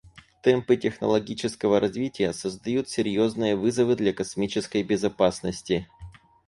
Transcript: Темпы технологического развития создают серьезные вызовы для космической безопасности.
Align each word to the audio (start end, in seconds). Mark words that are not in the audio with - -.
Темпы 0.41 0.77
технологического 0.77 1.79
развития 1.79 2.33
создают 2.33 2.89
серьезные 2.89 3.55
вызовы 3.55 3.95
для 3.95 4.13
космической 4.13 4.81
безопасности. 4.81 5.87